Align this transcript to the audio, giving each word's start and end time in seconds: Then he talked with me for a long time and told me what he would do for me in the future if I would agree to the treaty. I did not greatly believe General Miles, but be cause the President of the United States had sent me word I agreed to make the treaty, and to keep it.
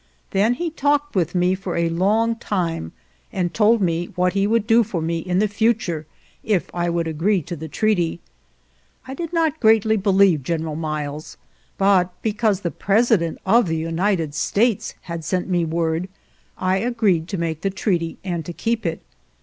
Then 0.31 0.55
he 0.55 0.71
talked 0.71 1.13
with 1.15 1.35
me 1.35 1.53
for 1.53 1.77
a 1.77 1.87
long 1.89 2.35
time 2.35 2.91
and 3.31 3.53
told 3.53 3.83
me 3.83 4.07
what 4.15 4.33
he 4.33 4.47
would 4.47 4.65
do 4.65 4.81
for 4.83 4.99
me 4.99 5.19
in 5.19 5.37
the 5.37 5.47
future 5.47 6.07
if 6.43 6.73
I 6.73 6.89
would 6.89 7.07
agree 7.07 7.43
to 7.43 7.55
the 7.55 7.67
treaty. 7.67 8.19
I 9.07 9.13
did 9.13 9.31
not 9.31 9.59
greatly 9.59 9.97
believe 9.97 10.41
General 10.41 10.75
Miles, 10.75 11.37
but 11.77 12.19
be 12.23 12.33
cause 12.33 12.61
the 12.61 12.71
President 12.71 13.37
of 13.45 13.67
the 13.67 13.77
United 13.77 14.33
States 14.33 14.95
had 15.01 15.23
sent 15.23 15.47
me 15.47 15.65
word 15.65 16.09
I 16.57 16.77
agreed 16.77 17.27
to 17.27 17.37
make 17.37 17.61
the 17.61 17.69
treaty, 17.69 18.17
and 18.23 18.43
to 18.45 18.53
keep 18.53 18.87
it. 18.87 19.03